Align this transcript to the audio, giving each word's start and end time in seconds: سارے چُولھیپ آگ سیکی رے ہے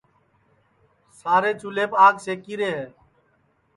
سارے 1.19 1.51
چُولھیپ 1.59 1.91
آگ 2.05 2.15
سیکی 2.23 2.55
رے 2.59 2.69
ہے 2.77 2.85